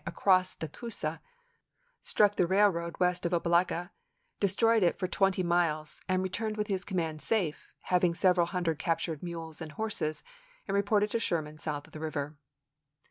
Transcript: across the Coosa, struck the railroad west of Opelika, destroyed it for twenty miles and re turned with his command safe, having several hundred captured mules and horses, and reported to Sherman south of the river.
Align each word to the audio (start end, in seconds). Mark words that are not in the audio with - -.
across 0.03 0.55
the 0.55 0.67
Coosa, 0.67 1.21
struck 1.99 2.35
the 2.35 2.47
railroad 2.47 2.95
west 2.99 3.23
of 3.23 3.33
Opelika, 3.35 3.91
destroyed 4.39 4.81
it 4.81 4.97
for 4.97 5.07
twenty 5.07 5.43
miles 5.43 6.01
and 6.09 6.23
re 6.23 6.29
turned 6.29 6.57
with 6.57 6.65
his 6.65 6.83
command 6.83 7.21
safe, 7.21 7.67
having 7.81 8.15
several 8.15 8.47
hundred 8.47 8.79
captured 8.79 9.21
mules 9.21 9.61
and 9.61 9.73
horses, 9.73 10.23
and 10.67 10.73
reported 10.73 11.11
to 11.11 11.19
Sherman 11.19 11.59
south 11.59 11.85
of 11.85 11.93
the 11.93 11.99
river. 11.99 12.35